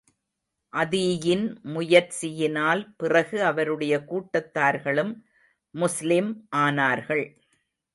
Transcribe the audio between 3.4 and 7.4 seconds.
அவருடைய கூட்டத்தார்களும் முஸ்லிம் ஆனார்கள்.